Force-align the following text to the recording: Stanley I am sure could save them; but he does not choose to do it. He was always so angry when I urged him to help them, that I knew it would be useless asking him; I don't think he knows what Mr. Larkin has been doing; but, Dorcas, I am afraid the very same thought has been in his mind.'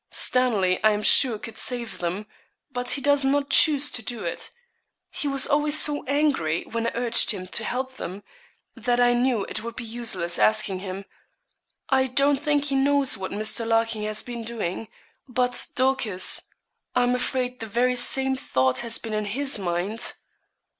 Stanley 0.09 0.83
I 0.83 0.93
am 0.93 1.03
sure 1.03 1.37
could 1.37 1.59
save 1.59 1.99
them; 1.99 2.25
but 2.71 2.89
he 2.89 3.01
does 3.01 3.23
not 3.23 3.51
choose 3.51 3.91
to 3.91 4.01
do 4.01 4.23
it. 4.23 4.49
He 5.11 5.27
was 5.27 5.45
always 5.45 5.77
so 5.77 6.03
angry 6.05 6.63
when 6.63 6.87
I 6.87 6.91
urged 6.95 7.29
him 7.29 7.45
to 7.49 7.63
help 7.63 7.97
them, 7.97 8.23
that 8.75 8.99
I 8.99 9.13
knew 9.13 9.45
it 9.45 9.61
would 9.63 9.75
be 9.75 9.83
useless 9.83 10.39
asking 10.39 10.79
him; 10.79 11.05
I 11.89 12.07
don't 12.07 12.41
think 12.41 12.65
he 12.65 12.75
knows 12.75 13.15
what 13.15 13.29
Mr. 13.29 13.63
Larkin 13.63 14.01
has 14.05 14.23
been 14.23 14.43
doing; 14.43 14.87
but, 15.27 15.67
Dorcas, 15.75 16.49
I 16.95 17.03
am 17.03 17.13
afraid 17.13 17.59
the 17.59 17.67
very 17.67 17.93
same 17.93 18.35
thought 18.35 18.79
has 18.79 18.97
been 18.97 19.13
in 19.13 19.25
his 19.25 19.59
mind.' 19.59 20.13